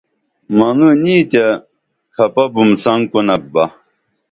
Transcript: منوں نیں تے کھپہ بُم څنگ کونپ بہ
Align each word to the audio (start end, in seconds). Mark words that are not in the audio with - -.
منوں 0.57 0.95
نیں 1.03 1.21
تے 1.31 1.43
کھپہ 2.13 2.43
بُم 2.53 2.69
څنگ 2.83 3.03
کونپ 3.11 3.43
بہ 3.53 3.63